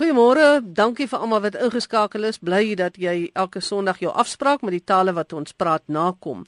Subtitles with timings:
[0.00, 2.38] Goeiemôre, dankie vir almal wat ingeskakel is.
[2.40, 6.46] Bly dat jy elke Sondag jou afspraak met die tale wat ons praat nakom.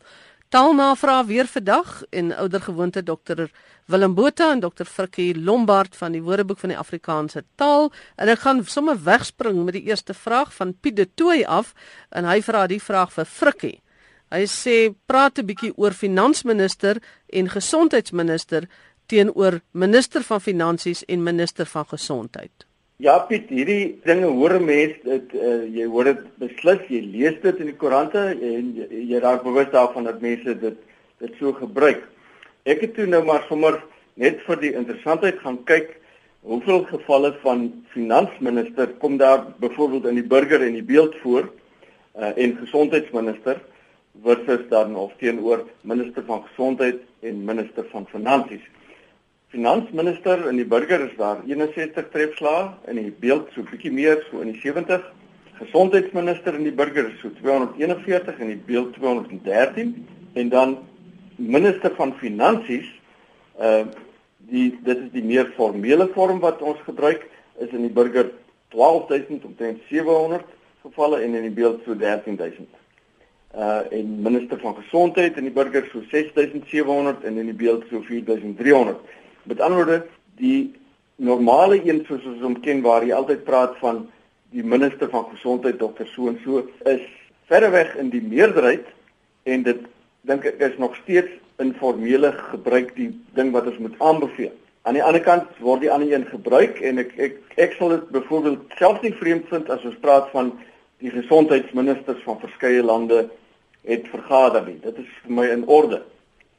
[0.49, 3.43] Taalnavraag weer vandag en oudergewoonte dokter
[3.93, 8.41] Willem Botha en dokter Frikkie Lombard van die Woordeboek van die Afrikaanse taal en ek
[8.47, 11.77] gaan sommer wegspring met die eerste vraag van Piet de Tooy af
[12.09, 13.77] en hy vra die vraag vir Frikkie.
[14.33, 18.65] Hy sê praat 'n bietjie oor finansminister en gesondheidsminister
[19.07, 22.72] teenoor minister van finansies en minister van gesondheid.
[23.03, 27.57] Ja Piet, hierdie dinge hoor mense dit uh, jy hoor dit beslis, jy lees dit
[27.65, 30.77] in die koerante en jy, jy raak bewus daarvan dat mense dit
[31.23, 32.05] dit so gebruik.
[32.63, 33.81] Ek het toe nou maar sommer
[34.23, 35.97] net vir die interessantheid gaan kyk
[36.47, 42.31] hoeveel gevalle van finansminister kom daar byvoorbeeld in die burger en die beeld voor uh,
[42.37, 43.59] en gesondheidsminister
[44.23, 48.63] versus dan of teenoor minister van gesondheid en minister van finansies.
[49.53, 54.41] Finansminister in die burger is daar 61 trefslae in die beeld so bietjie meer so
[54.41, 55.03] in die 70.
[55.59, 59.93] Gesondheidsminister in die burger is so 241 in die beeld 213
[60.41, 60.79] en dan
[61.37, 62.89] minister van finansies
[63.61, 63.85] uh
[64.53, 67.29] die dit is die meer formele vorm wat ons gebruik
[67.61, 68.33] is in die burger
[68.73, 70.49] 12000 omtrent 700
[70.83, 72.69] gevalle en in die beeld so 13000.
[73.53, 78.01] Uh en minister van gesondheid in die burger so 6700 en in die beeld so
[78.01, 79.21] 4300.
[79.43, 80.07] Met ander woorde,
[80.39, 80.73] die
[81.17, 84.05] normale een soos ons hom ken waar jy altyd praat van
[84.53, 87.05] die minister van gesondheid dokter so en so is
[87.51, 88.87] verreweg in die meerderheid
[89.49, 89.85] en dit
[90.29, 91.31] dink ek is nog steeds
[91.63, 94.53] informele gebruik die ding wat ons moet aanbeveel.
[94.83, 98.09] Aan die ander kant word die ander een gebruik en ek ek ek sal dit
[98.15, 100.53] byvoorbeeld selfs nie vreemd vind as ons praat van
[101.03, 103.27] die gesondheidsministers van verskeie lande
[103.87, 104.79] het vergader nie.
[104.83, 106.03] Dit is vir my in orde.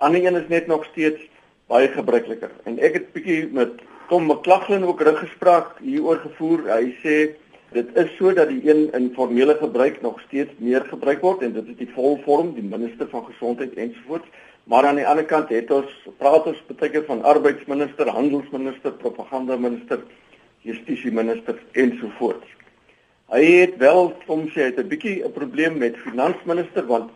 [0.04, 1.24] Ander een is net nog steeds
[1.72, 2.52] baie gebruikliker.
[2.66, 6.66] En ek het bietjie met Tom McLaughlin ook ruggespraak hieroor gevoer.
[6.70, 7.18] Hy sê
[7.74, 11.54] dit is so dat die een in formele gebruik nog steeds meer gebruik word en
[11.54, 14.28] dit is die volvorm, die minister van gesondheid ensovoorts.
[14.70, 20.04] Maar aan die ander kant het ons praat ons baie van arbeidsminister, handelsminister, propagandaminister,
[20.64, 22.48] justisieminister ensovoorts.
[23.34, 27.12] Hy het wel soms hy het 'n bietjie 'n probleem met finansminister want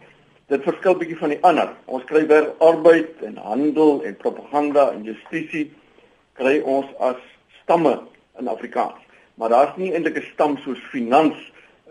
[0.48, 1.74] dit verskil bietjie van die ander.
[1.92, 5.66] Ons kry weer arbeid en handel en propaganda en justisie
[6.40, 7.20] kry ons as
[7.64, 7.98] stamme
[8.40, 9.02] in Afrikaans.
[9.36, 11.36] Maar daar's nie eintlik 'n stam soos finans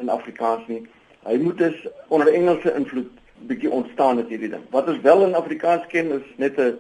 [0.01, 0.87] in Afrikaans nie.
[1.27, 3.11] Hy moet dus onder Engelse invloed
[3.47, 4.63] bietjie ontstaan het hierdie ding.
[4.71, 6.79] Wat ons wel in Afrikaans ken is net 'n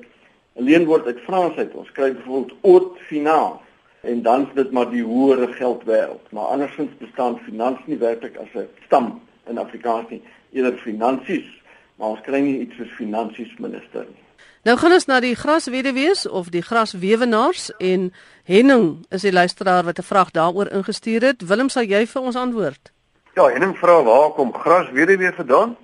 [0.54, 1.74] leenwoord uit Frans uit.
[1.74, 3.60] Ons kry byvoorbeeld haute finance
[4.00, 6.30] en dan is dit maar die hoëre geldwêreld.
[6.30, 10.22] Maar andersins bestaan finans nie werklik as 'n stam in Afrikaans nie.
[10.52, 11.64] Eerder finansies
[11.96, 14.22] maar ons kry nie iets soos finansies minister nie.
[14.66, 18.08] Nou gaan ons na die grasweduwees of die graswewenaars en
[18.50, 21.46] Henning is die luisteraar wat 'n vraag daaroor ingestuur het.
[21.48, 22.92] Willem, sal jy vir ons antwoord?
[23.34, 25.76] Ja, Henning vra waar kom grasweduwee vandaan?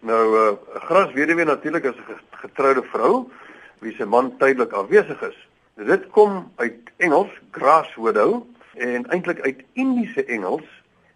[0.00, 3.30] Nou uh, eh, grasweduwee natuurlik is 'n getroude vrou
[3.78, 5.48] wie se man tydelik afwesig is.
[5.76, 10.66] Dit kom uit Engels grass widow en eintlik uit Indiese Engels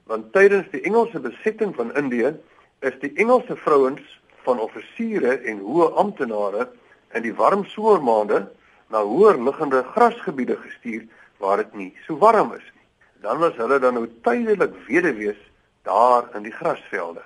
[0.04, 2.34] want tydens die Engelse besetting van Indië
[2.80, 6.68] is die Engelse vrouens van offisiere en hoë amptenare
[7.14, 8.44] in die warm somermaande
[8.92, 11.06] na hoër liggende grasgebiede gestuur
[11.42, 12.86] waar dit nie so warm is nie.
[13.22, 15.38] Dan was hulle dan nou tydelik weduwees
[15.82, 17.22] daar in die grasvelde.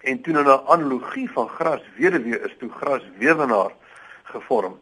[0.00, 3.72] En toe 'n analogie van gras weduwee is toe graswewenaar
[4.24, 4.78] gevorm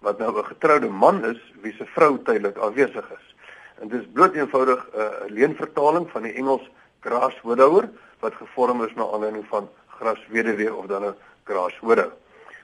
[0.00, 3.34] wat nou 'n getroude man is wie se vrou tydelik afwesig is.
[3.80, 7.90] En dit is bloot eenvoudig 'n uh, leenvertaling van die Engels grass widower
[8.20, 9.68] wat gevorm is na aanleiding van
[9.98, 11.14] grasweduwee of dan 'n
[11.44, 12.10] grashode.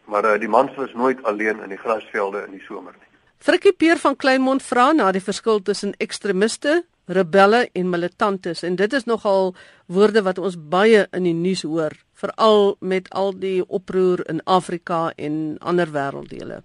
[0.04, 3.08] Maar uh, die mans is nooit alleen in die grasvelde in die somer nie.
[3.38, 8.92] Frikkie Peer van Kleinmond vra na die verskil tussen ekstremiste, rebelle en militantes en dit
[8.92, 9.54] is nogal
[9.86, 15.12] woorde wat ons baie in die nuus hoor, veral met al die oproer in Afrika
[15.16, 16.62] en ander wêrelddele.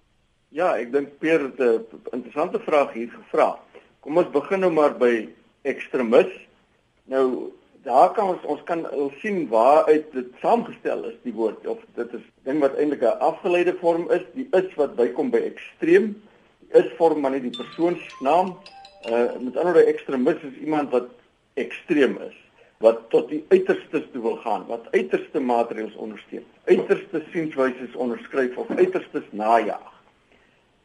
[0.56, 3.60] Ja, ek dink Peer het 'n interessante vraag hier gevra.
[4.00, 5.30] Kom ons begin nou maar by
[5.62, 6.32] ekstremis.
[7.06, 7.52] Nou
[7.84, 8.86] daar kan ons ons kan
[9.22, 11.68] sien waaruit dit saamgestel is die woord.
[11.68, 15.42] Of dit is ding wat eintlik 'n afgeleide vorm is die is wat bykom by
[15.52, 16.22] ekstreem
[16.72, 18.58] is vorm maar net die persoonsnaam.
[19.10, 21.10] Uh met ander woorde ekstremis is iemand wat
[21.54, 22.36] ekstreem is
[22.84, 28.70] wat tot die uiterstes toe wil gaan wat uiterste maatreëls ondersteun uiterste sienwyse onderskryf of
[28.76, 29.90] uiterstes najag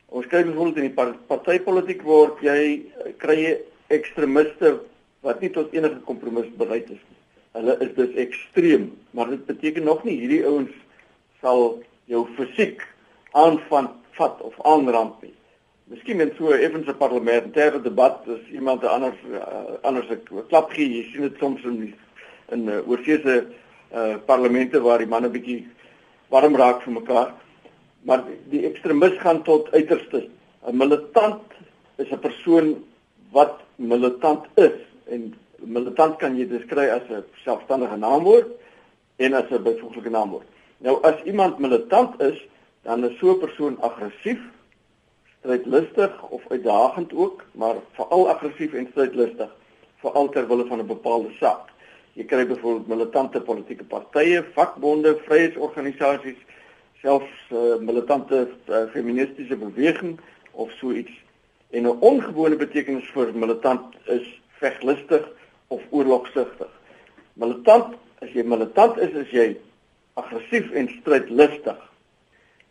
[0.08, 2.58] ons kyk bijvoorbeeld in die partytetiek word jy
[3.22, 3.54] kry jy
[3.94, 4.76] ekstremiste
[5.24, 7.20] wat nie tot enige kompromis bereid is nie.
[7.54, 10.72] Hulle is dus ekstreem, maar dit beteken nog nie hierdie ouens
[11.40, 11.78] sal
[12.10, 12.82] jou fisiek
[13.32, 13.88] aanvan
[14.18, 15.32] vat of aanrand nie.
[15.92, 20.88] Miskien in so 'n effense parlementêre debat as iemand anders uh, anders 'n klap gee,
[20.88, 21.94] jy sien dit soms in die,
[22.52, 23.46] in uh, oorseese
[23.92, 25.66] uh, parlemente waar die manne bietjie
[26.28, 27.34] warm raak vir mekaar.
[28.02, 30.26] Maar die, die ekstremis gaan tot uiterstes.
[30.66, 31.42] 'n Militant
[31.96, 32.84] is 'n persoon
[33.30, 38.50] wat militant is en militant kan jy beskryf as 'n selfstandige naamwoord
[39.16, 40.46] en as 'n byvoeglike naamwoord.
[40.78, 42.46] Nou as iemand militant is,
[42.82, 44.40] dan is so 'n persoon aggressief,
[45.38, 49.50] strydlustig of uitdagend ook, maar veral aggressief en strydlustig
[50.00, 51.72] veral ter wille van 'n bepaalde saak.
[52.12, 56.38] Jy kry byvoorbeeld militante politieke partye, vakbonde, vryheidsorganisasies,
[57.02, 60.20] selfs uh, militante uh, feministiese beweging
[60.52, 61.12] of so iets.
[61.70, 65.28] En 'n ongewone betekenis vir militant is veglustig
[65.68, 66.70] of oorlogsugtig.
[67.32, 69.56] Militant, as jy militant is, is jy
[70.14, 71.80] aggressief en strydlustig.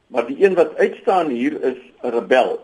[0.08, 2.60] Maar die een wat uitstaan hier is 'n rebel.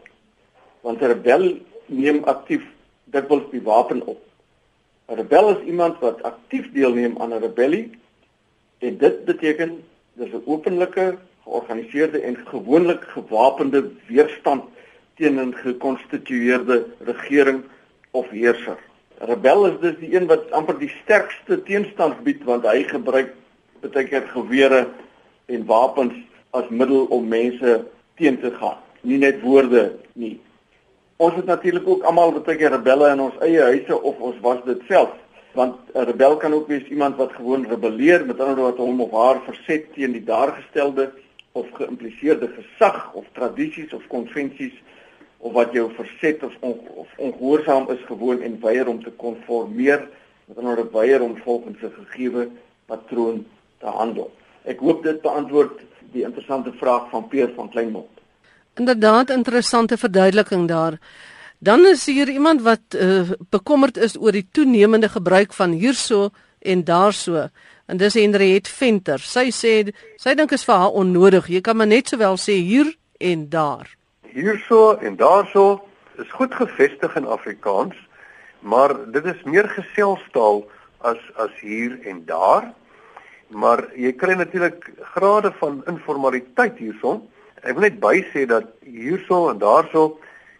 [0.81, 2.63] Want 'n rebel neem aktief
[3.03, 4.21] dikwels die wapen op.
[5.09, 7.89] 'n Rebel is iemand wat aktief deelneem aan 'n rebellie
[8.77, 9.83] en dit beteken
[10.13, 14.63] dis 'n openlike, georganiseerde en gewoonlik gewapende weerstand
[15.15, 17.63] teen 'n gekonstitueerde regering
[18.11, 18.77] of heerser.
[19.19, 23.33] Rebel is dus die een wat amper die sterkste teenstand bied want hy gebruik
[23.83, 24.85] baie keer gewere
[25.51, 26.15] en wapens
[26.55, 27.73] as middel om mense
[28.19, 28.77] teen te gaan.
[29.01, 30.37] Nie net woorde nie.
[31.19, 34.63] Ons het natuurlik ook almal baie keer rebelle in ons eie huise of ons was
[34.65, 35.11] dit self.
[35.57, 39.11] Want 'n rebel kan ook wees iemand wat gewoon rebelleer, met ander woorde hom of
[39.11, 41.11] haar verset teen die daargestelde
[41.51, 44.73] of geïmpliseerde gesag of tradisies of konvensies
[45.39, 50.07] of wat jou verset of, on, of ongehoorsaam is gewoon en weier om te konformeer
[50.45, 52.49] met ander woorde weier om volgens 'n gegeewe
[52.85, 53.45] patroon
[53.77, 54.31] te handel.
[54.63, 55.79] Ek hoop dit beantwoord
[56.11, 58.09] die interessante vraag van Peer van Kleinmond.
[58.73, 60.99] Inderdaad interessante verduideliking daar.
[61.59, 66.83] Dan is hier iemand wat uh, bekommerd is oor die toenemende gebruik van hierso en
[66.83, 67.47] daarso.
[67.85, 69.19] En dis Henriet Venter.
[69.19, 69.73] Sy sê
[70.15, 71.47] sy dink is vir haar onnodig.
[71.47, 73.98] Jy kan maar net sowel sê hier en daar.
[74.33, 75.81] Hierso en daarso
[76.17, 77.95] is goed gevestig in Afrikaans,
[78.59, 80.65] maar dit is meer geselstaal
[81.01, 82.73] as as hier en daar
[83.49, 87.23] maar jy kry natuurlik grade van informaliteit hierson.
[87.63, 90.19] Ek wil net by sê dat hierso en daarso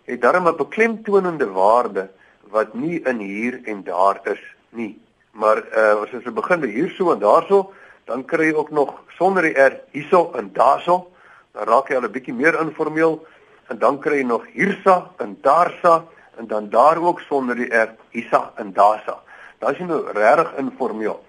[0.09, 2.09] het darm 'n beklemtonende waarde
[2.49, 4.97] wat nie in hier en daar is nie.
[5.31, 7.71] Maar uh as ons begin by hierso en daarso,
[8.05, 11.11] dan kry jy ook nog sonder die r hierso en daarso,
[11.53, 13.21] dan raak jy al 'n bietjie meer informeel
[13.69, 16.03] en dan kry jy nog hiersa en daarsa
[16.37, 19.19] en dan daar ook sonder die r hiersa en daarsa.
[19.59, 21.19] Daas jy nou regtig informeel.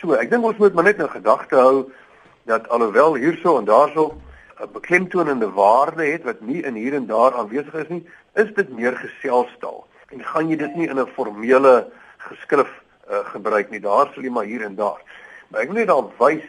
[0.00, 1.90] So, ek dink ons moet maar net 'n gedagte hou
[2.44, 4.14] dat alhoewel hierso en daarso
[4.60, 8.68] 'n beklemtoonende waarde het wat nie in hier en daar aanwesig is nie, is dit
[8.68, 9.86] meer geselstaal.
[10.08, 12.70] En gaan jy dit nie in 'n formele geskrif
[13.10, 15.00] uh, gebruik nie, daar sal jy maar hier en daar.
[15.48, 16.44] Maar ek wil net daarop wys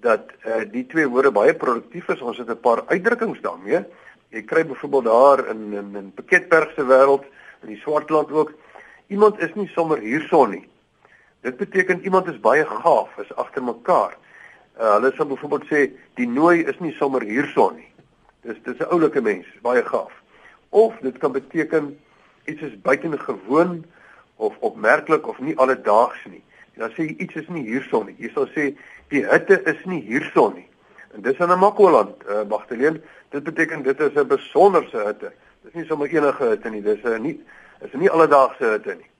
[0.00, 2.20] dat uh, die twee woorde baie produktief is.
[2.20, 3.84] Ons het 'n paar uitdrukkings daarmee.
[4.32, 7.24] Jy kry byvoorbeeld daar in in in Piketberg se wêreld,
[7.62, 8.52] in die Swartland ook,
[9.06, 10.68] iemand is nie sommer hierson nie.
[11.40, 14.16] Dit beteken iemand is baie gaaf, is agter mekaar.
[14.80, 15.82] Uh, hulle sal byvoorbeeld sê
[16.16, 17.90] die nooi is nie sommer hierson nie.
[18.46, 20.12] Dis dis 'n oulike mens, baie gaaf.
[20.70, 21.98] Of dit kan beteken
[22.44, 23.84] iets is buitengewoon
[24.36, 26.42] of opmerklik of nie alledaags nie.
[26.76, 28.16] Dan sê jy iets is nie hierson nie.
[28.18, 28.72] Jy sal sê
[29.08, 30.68] die hitte is nie hierson nie.
[31.14, 33.00] En dis in Namakoland, uh, Magdalene,
[33.30, 35.32] dit beteken dit is 'n besonderse hitte.
[35.62, 37.40] Dis nie sommer enige hitte nie, dis 'n nie
[37.80, 39.10] is nie alledaagse hitte nie.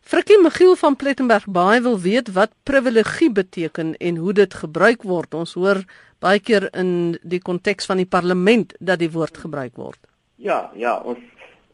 [0.00, 5.34] Frikkie Michiel van Plettenberg baie wil weet wat privilegie beteken en hoe dit gebruik word.
[5.34, 5.82] Ons hoor
[6.22, 9.98] baie keer in die konteks van die parlement dat die woord gebruik word.
[10.36, 11.18] Ja, ja, ons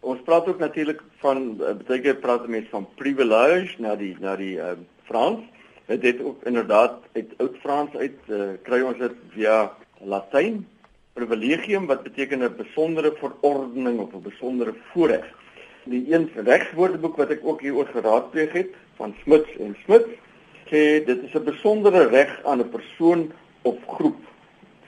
[0.05, 4.35] ons praat ook natuurlik van eh, baie keer praat mense van privilege na die na
[4.37, 4.75] die uh,
[5.09, 5.47] Frans.
[5.87, 10.67] Dit het ook inderdaad uit oud Frans uit uh, kry ons dit via Latyn
[11.15, 15.27] privilegium wat beteken 'n besondere verordening of 'n besondere voorreg
[15.85, 20.13] die een regswoordeboek wat ek ook hieroor geraadpleeg het van Smits en Smits
[20.71, 24.21] sê dit is 'n besondere reg aan 'n persoon of groep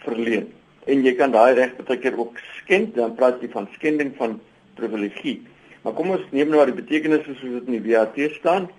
[0.05, 0.53] verleen.
[0.87, 4.41] En jy kan daai reg baie keer ook skend, dan praat jy van skending van
[4.75, 5.43] privilegie.
[5.83, 8.71] Maar kom ons neem nou maar die betekenis soos dit in die WAT staan.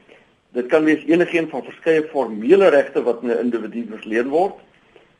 [0.58, 4.56] Dit kan wees enigiets van verskeie formele regte wat 'n individu verleen word,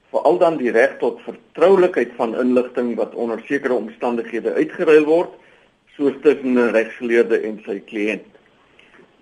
[0.10, 5.30] veral dan die reg tot vertroulikheid van inligting wat onder sekere omstandighede uitgeruil word
[5.96, 8.26] soos tussen 'n regsgeleerde en sy kliënt.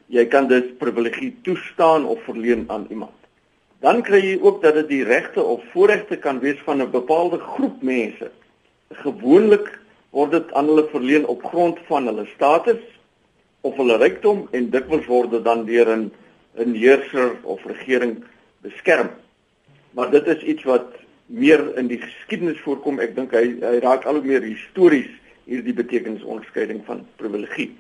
[0.08, 3.20] Jy kan dus privilegie toestaan of verleen aan iemand.
[3.80, 7.40] Dan kry jy ook dat dit die regte of voorregte kan wees van 'n bepaalde
[7.40, 8.32] groep mense,
[8.92, 9.80] gewoonlik
[10.12, 12.95] word dit aan hulle verleen op grond van hulle status
[13.66, 16.12] of hulle rykdom en dikwels word dit dan deur 'n
[16.56, 18.24] 'n heerser of regering
[18.62, 19.10] beskerm.
[19.92, 20.94] Maar dit is iets wat
[21.26, 23.00] meer in die geskiedenis voorkom.
[23.00, 25.10] Ek dink hy hy raak al hoe meer histories
[25.46, 27.72] hierdie betekenisonderskeiding van privilegie.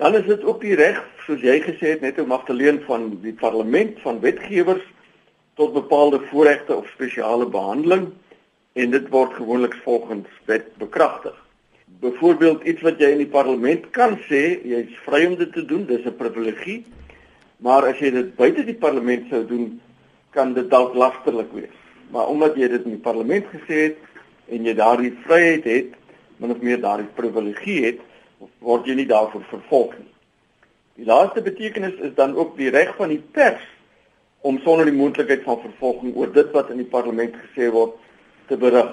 [0.00, 3.36] Dan is dit ook die reg, soos jy gesê het, net om magteleen van die
[3.36, 4.84] parlement van wetgewers
[5.60, 8.08] tot bepaalde voorregte of spesiale behandeling
[8.72, 11.36] en dit word gewoonlik volgens wet bekragtig.
[12.00, 15.86] Byvoorbeeld iets wat jy in die parlement kan sê, jy's vry om dit te doen,
[15.86, 16.84] dis 'n privilegie.
[17.60, 19.80] Maar as jy dit buite die parlement sou doen,
[20.30, 21.80] kan dit dalk lasterlik wees
[22.10, 23.98] maar omdat jy dit in die parlement gesê het
[24.50, 25.98] en jy daardie vryheid het,
[26.42, 28.00] min of meer daardie privilegie het,
[28.64, 30.08] word jy nie daarvoor vervolg nie.
[31.00, 33.62] Die laaste betekenis is dan ook die reg van die pers
[34.46, 37.94] om sonder die moontlikheid van vervolging oor dit wat in die parlement gesê word
[38.48, 38.90] te berig.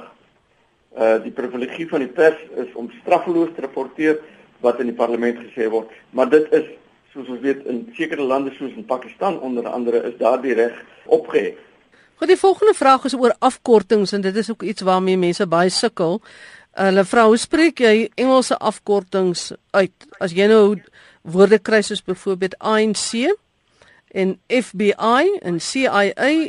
[0.98, 4.18] Uh die privilegie van die pers is om straffeloos te rapporteer
[4.66, 6.66] wat in die parlement gesê word, maar dit is
[7.14, 10.76] soos ons weet in sekere lande soos in Pakistan onder andere is daardie reg
[11.06, 11.58] opgehef.
[12.18, 15.70] Goed, die volgende vraag is oor afkortings en dit is ook iets waarmee mense baie
[15.70, 16.18] sukkel.
[16.78, 20.08] Hulle vra hoe spreek jy Engelse afkortings uit?
[20.22, 20.80] As jy nou
[21.22, 23.28] woorde kry soos byvoorbeeld ANC
[24.12, 26.04] en FBI en CIA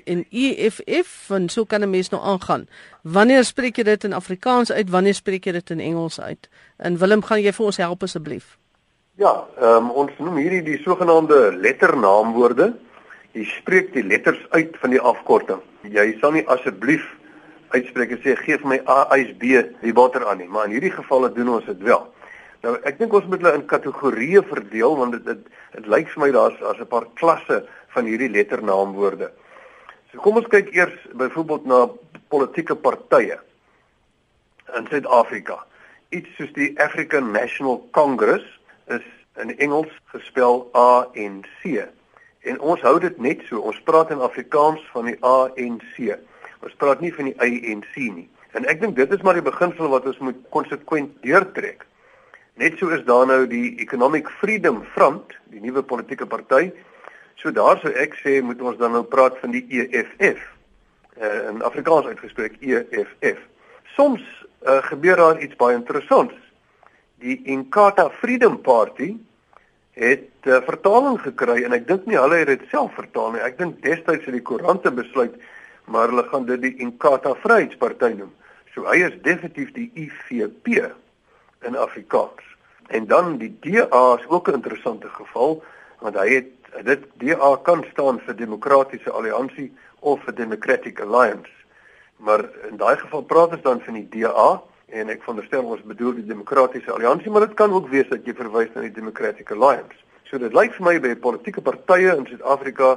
[0.05, 2.69] en EFF, en so kan 'n mens nou aangaan.
[3.03, 4.91] Wanneer spreek jy dit in Afrikaans uit?
[4.91, 6.49] Wanneer spreek jy dit in Engels uit?
[6.77, 8.59] En Willem, gaan jy vir ons help asseblief?
[9.15, 12.75] Ja, ehm um, ons noem hierdie die sogenaamde letternaamwoorde
[13.39, 15.61] jy spreek die letters uit van die afkorting.
[15.87, 17.05] Jy sal nie asseblief
[17.75, 20.79] uitspreek en sê gee vir my A is B die water aan nie, maar in
[20.79, 22.07] hierdie gevalle doen ons dit wel.
[22.67, 25.45] Nou ek dink ons moet hulle in kategorieë verdeel want dit dit,
[25.77, 27.63] dit lyk vir my daar's as 'n paar klasse
[27.95, 29.31] van hierdie letternaamwoorde.
[30.11, 31.89] So kom ons kyk eers byvoorbeeld na
[32.29, 33.39] politieke partye
[34.77, 35.65] in Suid-Afrika.
[36.11, 38.45] Iets soos die African National Congress
[38.87, 39.05] is
[39.37, 41.85] in Engels gespel A N C.
[42.43, 43.61] En ons hou dit net so.
[43.61, 46.19] Ons praat in Afrikaans van die ANC.
[46.65, 48.29] Ons praat nie van die ANC nie.
[48.57, 51.85] En ek dink dit is maar die beginsel wat ons moet konsekwent deurtrek.
[52.59, 56.73] Net so is daar nou die Economic Freedom Front, die nuwe politieke party.
[57.39, 60.41] So daar sou ek sê moet ons dan nou praat van die EFF.
[61.19, 63.45] Uh, in Afrikaans uitgespreek EFF.
[63.95, 64.25] Soms
[64.67, 66.35] uh, gebeur daar iets baie interessants.
[67.23, 69.13] Die Inkatha Freedom Party
[69.99, 73.45] het uh, vertaling gekry en ek dink nie hulle het dit self vertaal nie.
[73.47, 75.39] Ek dink destyds het die koerante besluit
[75.87, 78.35] maar hulle gaan dit die Inkatha Vryheidsparty noem.
[78.75, 80.83] So hy is definitief die IFP
[81.71, 82.48] in Afrikaans.
[82.89, 85.63] En dan die DA is ook 'n interessante geval
[85.99, 91.51] want hy het dit DA kan staan vir Demokratiese Alliansie of vir Democratic Alliance.
[92.17, 96.15] Maar in daai geval praat ons dan van die DA en ek veronderstel ons bedoel
[96.19, 99.97] die demokratiese alliansie maar dit kan ook wees dat jy verwys na die democratic alliance.
[100.31, 102.97] So dit lyk vir my by politieke partye in Suid-Afrika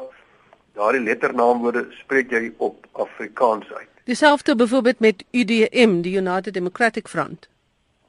[0.79, 3.87] daardie letternaamwoorde spreek jy op Afrikaans uit.
[4.07, 7.49] Dieselfde byvoorbeeld met UDM die United Democratic Front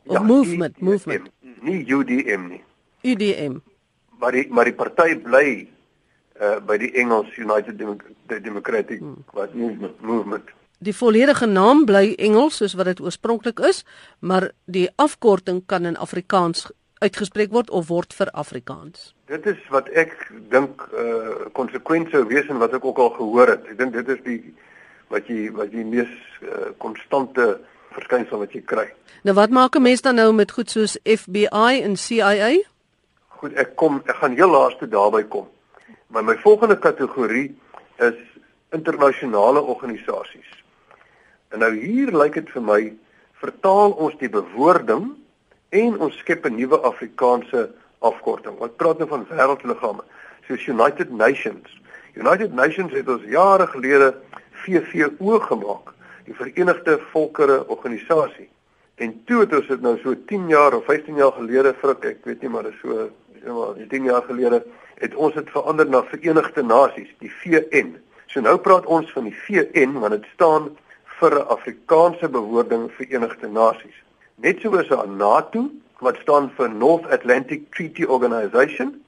[0.06, 1.30] of ja, movement UDM, movement
[1.62, 2.62] nie UDM nie
[3.02, 3.60] UDM
[4.20, 5.46] maar die maar die party bly
[6.40, 9.22] uh, by die Engels United Demo Democratic hmm.
[9.36, 10.50] wat movement movement
[10.82, 13.84] Die volledige naam bly Engels soos wat dit oorspronklik is,
[14.18, 16.64] maar die afkorting kan in Afrikaans
[16.98, 19.12] uitgespreek word of word vir Afrikaans.
[19.30, 20.16] Dit is wat ek
[20.50, 23.68] dink uh konsekwent sou wees en wat ek ook al gehoor het.
[23.70, 24.40] Ek dink dit is die
[25.14, 26.10] wat jy wat jy mees
[26.82, 27.60] konstante uh,
[27.92, 28.88] verskynsel wat jy kry.
[29.22, 32.62] Nou wat maak 'n mens dan nou met goed soos FBI en CIA?
[33.28, 35.48] Goed, ek kom ek gaan heel laaste daarby kom.
[36.06, 37.58] Maar my volgende kategorie
[37.98, 38.18] is
[38.70, 40.64] internasionale organisasies.
[41.48, 42.92] En nou hier lyk dit vir my
[43.32, 45.12] vertaal ons die bewoording
[45.68, 48.58] en ons skep 'n nuwe Afrikaanse afkorting.
[48.58, 50.04] Wat praat nou van wêreldliggame
[50.46, 51.80] soos United Nations.
[52.14, 54.14] United Nations het ons jare gelede
[54.64, 55.92] VVO gemaak,
[56.32, 58.48] die Verenigde Volkere Organisasie.
[58.94, 62.24] En toe het ons dit nou so 10 jaar of 15 jaar gelede vrik, ek
[62.28, 63.08] weet nie maar dis so
[63.42, 64.62] maar 10 jaar gelede
[65.02, 67.96] het ons dit verander na Verenigde Nasies, die VN.
[68.30, 70.70] So nou praat ons van die VN want dit staan
[71.18, 73.98] vir 'n Afrikaanse bewoording Verenigde Nasies.
[74.36, 75.68] Net so is daar NATO
[76.00, 79.02] wat staan vir North Atlantic Treaty Organization.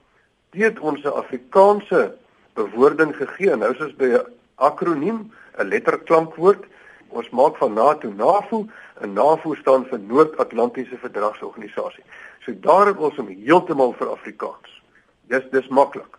[0.50, 2.14] Dit het ons 'n Afrikaanse
[2.54, 3.56] bewoording gegee.
[3.56, 4.26] Nou is ons by 'n
[4.56, 6.64] akroniem, 'n letterklankwoord.
[7.08, 8.66] Ons maak van NATO NAVO,
[9.00, 12.04] en NAVO staan vir Noord-Atlantiese Verdragsorganisasie.
[12.44, 14.82] So daar het ons hom heeltemal vir Afrikaans.
[15.32, 16.18] Dis dis maklik.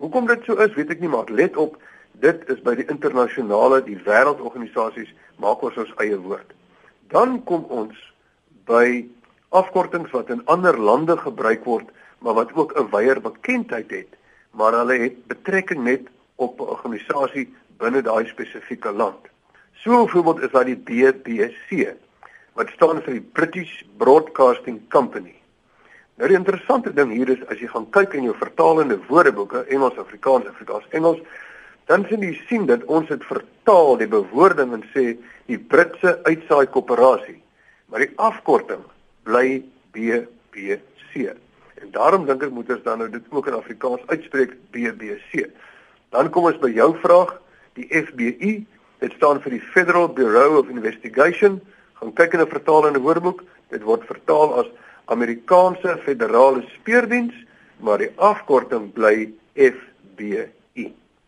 [0.00, 1.76] Hoekom dit so is, weet ek nie, maar let op,
[2.20, 6.54] dit is by die internasionale, die wêreldorganisasies maak ons ons eie woord.
[7.12, 7.96] Dan kom ons
[8.68, 9.06] by
[9.56, 11.88] afkortings wat in ander lande gebruik word,
[12.20, 14.16] maar wat ook 'n wyeer bekendheid het,
[14.50, 19.28] maar hulle het betrekking net op 'n organisasie binne daai spesifieke land.
[19.82, 21.94] So byvoorbeeld is daar die BBC
[22.52, 25.32] wat staan vir die British Broadcasting Company.
[26.20, 29.96] Nou die interessante ding hier is as jy gaan kyk in jou vertalende woordeboeke, Engels,
[30.02, 31.22] Afrikaans, Afrikaans, Engels,
[31.88, 35.14] dan sien jy sien dat ons dit vertaal die bewoording en sê
[35.48, 37.38] die Britse uitsaai koöperasie.
[37.88, 38.82] Maar die afkorting
[39.24, 39.62] bly
[39.96, 41.30] BBC.
[41.80, 45.48] En daarom dink ek moet ons dan nou dit ook in Afrikaans uitspreek BBC.
[46.12, 47.32] Dan kom ons by jou vraag,
[47.80, 48.52] die FBI,
[49.00, 51.60] dit staan vir die Federal Bureau of Investigation.
[52.00, 54.68] Gaan kyk in 'n vertalende woordeboek, dit word vertaal as
[55.06, 57.34] Amerikaanse Federale Speurdiens,
[57.80, 60.48] maar die afkorting bly FBI.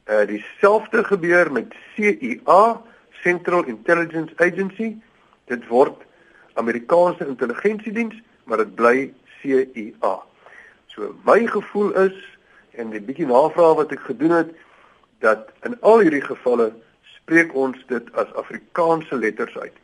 [0.07, 2.83] Uh dieselfde gebeur met CIA,
[3.23, 4.97] Central Intelligence Agency.
[5.47, 6.03] Dit word
[6.55, 8.15] Amerikaanse intelligensiediens,
[8.45, 10.23] maar dit bly CIA.
[10.87, 12.17] So my gevoel is
[12.75, 14.51] en 'n bietjie navraag wat ek gedoen het
[15.19, 16.73] dat in al hierdie gevalle
[17.23, 19.75] spreek ons dit as Afrikaanse letters uit.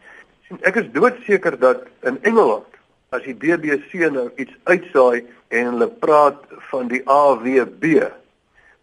[0.48, 2.78] sien ek is doodseker dat in Engeland
[3.10, 6.40] as die BBC nou iets uitsaai en hulle praat
[6.70, 8.08] van die AWB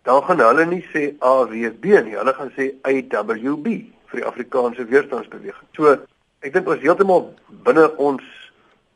[0.05, 3.71] dan gaan hulle nie sê AWB nie, hulle gaan sê AWB
[4.11, 5.69] vir die Afrikaanse weerstandsbeweging.
[5.77, 5.95] So,
[6.45, 7.31] ek dink ons heeltemal
[7.65, 8.25] binne ons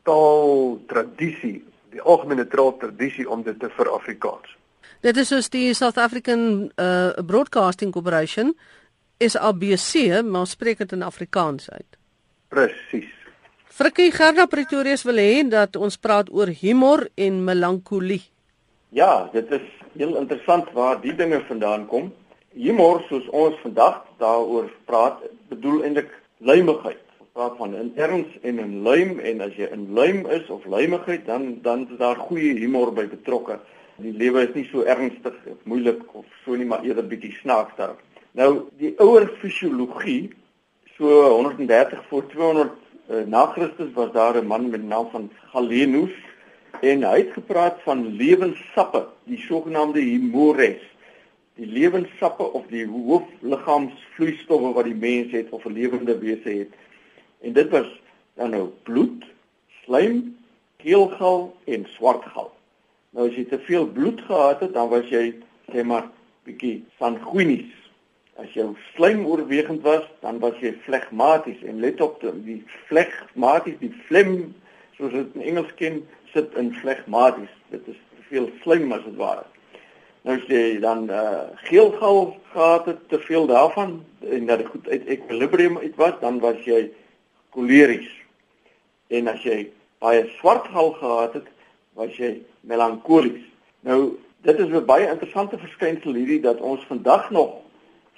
[0.06, 1.58] taal tradisie,
[1.90, 4.54] die algemene taal tradisie om dit te vir Afrikaans.
[5.02, 8.54] Dit is soos die South African uh, Broadcasting Corporation
[9.20, 11.98] is ABC, maar spreek dit in Afrikaans uit.
[12.48, 13.10] Presies.
[13.68, 18.22] Frikkie Gerda Pretoria wil hê dat ons praat oor humor en melankolie.
[18.96, 22.10] Ja, dit is heel interessant waar die dinge vandaan kom.
[22.56, 25.20] Humor soos ons vandag daaroor praat,
[25.52, 26.10] bedoel eintlik
[26.40, 27.04] luimigheid.
[27.20, 30.64] Ons praat van in erns en in luim en as jy in luim is of
[30.64, 33.60] luimigheid, dan dan is daar goeie humor by betrokke.
[34.00, 37.76] Die lewe is nie so ernstig of moeilik of so nie, maar eerder bietjie snaaks
[37.76, 37.98] daar.
[38.38, 40.30] Nou, die ouer fisiologie
[40.94, 42.70] so 130 voor 200
[43.10, 46.14] uh, na Christus was daar 'n man met die naam van Galenus
[46.80, 50.82] en hy het gepraat van lewenssappe, die sogenaamde humores.
[51.54, 56.72] Die lewenssappe of die hoofliggaamsvloeistowwe wat die mens het of 'n lewende wese het.
[57.40, 58.00] En dit was
[58.34, 59.24] dan nou bloed,
[59.84, 60.36] slijm,
[60.76, 62.52] keelgal en swartgal.
[63.10, 65.34] Nou as jy te veel bloed gehad het, dan was jy
[65.72, 66.10] sê maar
[66.42, 67.89] bietjie sanguinies.
[68.40, 73.92] As jou slijm oorwegend was, dan was jy flegmaties en let op die flegmaties, die
[74.06, 74.54] phlegm
[74.96, 76.00] soos dit in Engels ken,
[76.32, 77.52] sit in flegmaties.
[77.68, 79.44] Dit is te veel slijm as dit ware.
[80.24, 84.88] Nou as jy dan uh geelgal gehad het, te veel daarvan en dat dit goed
[84.88, 86.90] uit equilibrium uit was, dan was jy
[87.56, 88.10] koleries.
[89.08, 89.62] En as jy
[90.00, 91.48] baie swartgal gehad het,
[91.96, 93.44] was jy melankolies.
[93.84, 97.60] Nou dit is 'n baie interessante verskynsel hierdie dat ons vandag nog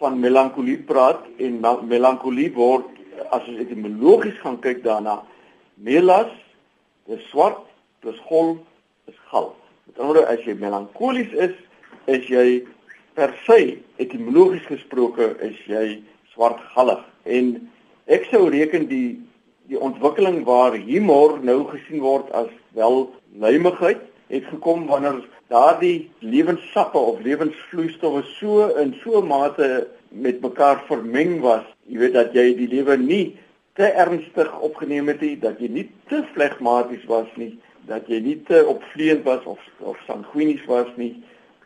[0.02, 2.88] van melankolie praat en melankolie word
[3.30, 5.20] as ons etimologies gaan kyk daarna
[5.78, 6.30] melas
[7.06, 7.60] dis swart
[8.02, 8.56] plus gol
[9.10, 9.52] is gal.
[9.86, 11.54] Met ander woorde as jy melankolies is,
[12.10, 12.46] is jy
[13.14, 13.58] per se
[14.02, 16.00] etimologies gesproke is jy
[16.32, 17.02] swartgallig.
[17.22, 17.54] En
[18.10, 19.20] ek sou reken die
[19.70, 23.06] die ontwikkeling waar humor nou gesien word as wel
[23.38, 24.02] luimigheid
[24.34, 29.68] het gekom wanneer daardie lewenssappe of lewensvloeistowwe so in so mate
[30.08, 33.24] met mekaar vermeng was, jy weet dat jy die lewe nie
[33.78, 37.54] te ernstig opgeneem het nie, dat jy nie te flegmaties was nie,
[37.88, 41.14] dat jy nie te opvleend was of of sanguinies was nie,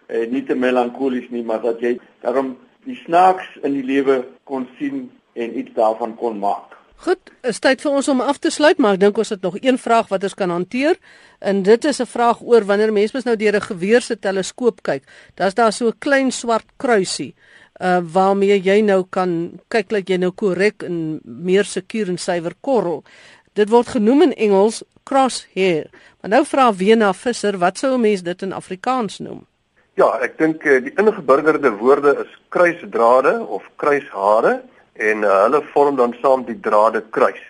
[0.07, 2.55] eh, nie te melankolies nie, maar dat jy daarom
[2.87, 6.76] die snaaks in die lewe kon sien en iets daarvan kon maak.
[6.97, 9.57] Goed, is tyd vir ons om af te sluit, maar ek dink ons het nog
[9.61, 10.97] een vraag wat ons kan hanteer.
[11.41, 14.83] En dit is 'n vraag oor wanneer mense mens nou deur 'n geweer se teleskoop
[14.83, 15.03] kyk,
[15.35, 17.35] dan's daar so 'n klein swart kruisie
[17.81, 22.55] uh waarmee jy nou kan kyk dat jy nou korrek en meer sekuur en suiwer
[22.61, 23.05] korrel.
[23.53, 25.91] Dit word genoem in Engels crosshair.
[26.21, 29.47] Maar nou vra Wena Visser, wat sou 'n mens dit in Afrikaans noem?
[29.95, 34.63] Ja, ek dink uh, die ingeburgerde woorde is kruisdrade of kruishare
[34.99, 37.43] en uh, hulle vorm dan saam die drade kruis.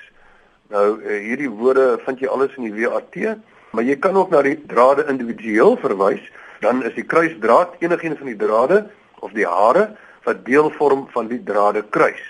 [0.73, 3.19] Nou uh, hierdie woorde vind jy alles in die WAT,
[3.71, 6.23] maar jy kan ook na die drade individueel verwys,
[6.61, 8.87] dan is die kruisdraad enigiets van die drade
[9.21, 9.91] of die hare
[10.27, 12.23] wat deel vorm van die drade kruis.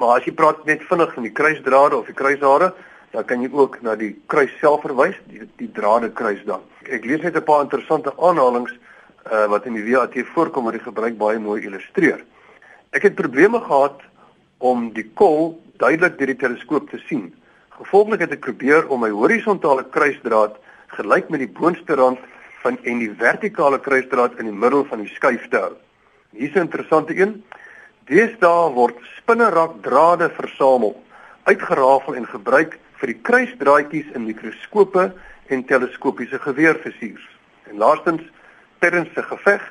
[0.00, 2.72] Maar as jy praat net vinnig van die kruisdrade of die kruishare,
[3.12, 6.64] dan kan jy ook na die kruis self verwys, die die drade kruis dan.
[6.88, 10.86] Ek lees net 'n paar interessante aanhalinge uh, wat in die WAT voorkom wat die
[10.86, 12.24] gebruik baie mooi illustreer.
[12.92, 14.00] Ek het probleme gehad
[14.62, 17.32] om die kol duidelik deur die teleskoop te sien.
[17.74, 20.58] Gevolglik het ek probeer om my horisontale kruisdraad
[20.94, 22.20] gelyk met die boonste rand
[22.62, 25.74] van en die vertikale kruisdraad in die middel van die skuif te hou.
[26.36, 27.42] Hier's 'n interessante een.
[28.06, 30.94] Deesdae word spinnerakdrade versamel,
[31.44, 35.12] uitgerafel en gebruik vir die kruisdraadjies in mikroskope
[35.46, 37.26] en teleskopiese geweerversiers.
[37.70, 38.22] En laastens,
[38.78, 39.62] terwyl se geveg,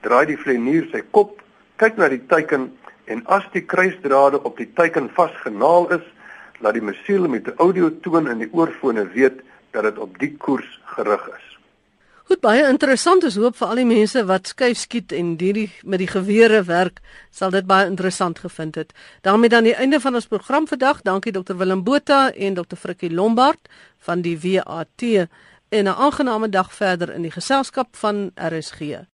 [0.00, 1.42] draai die vlenier sy kop,
[1.76, 2.70] kyk na die teiken
[3.08, 6.06] en as die kruisdrade op die teiken vasgenaal is,
[6.60, 9.40] laat die missiel met 'n audiotoon in die oorfone weet
[9.70, 11.46] dat dit op die koers gerig is.
[12.28, 15.98] Goed baie interessant is hoop vir al die mense wat skuif skiet en hierdie met
[15.98, 16.98] die gewere werk
[17.32, 18.92] sal dit baie interessant gevind het.
[19.22, 21.00] daarmee dan die einde van ons program vandag.
[21.02, 23.68] Dankie Dr Willem Botha en Dr Frikkie Lombard
[23.98, 25.02] van die WAT
[25.68, 29.06] en 'n aangename dag verder in die geselskap van RSG.